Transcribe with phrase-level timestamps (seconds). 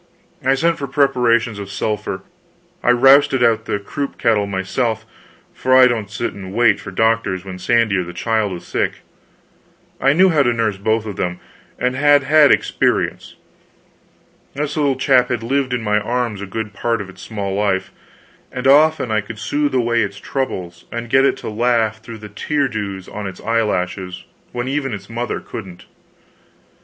[0.43, 2.23] I sent for preparations of sulphur,
[2.81, 5.05] I rousted out the croup kettle myself;
[5.53, 8.65] for I don't sit down and wait for doctors when Sandy or the child is
[8.65, 9.01] sick.
[10.01, 11.39] I knew how to nurse both of them,
[11.77, 13.35] and had had experience.
[14.55, 17.91] This little chap had lived in my arms a good part of its small life,
[18.51, 22.27] and often I could soothe away its troubles and get it to laugh through the
[22.27, 25.85] tear dews on its eye lashes when even its mother couldn't.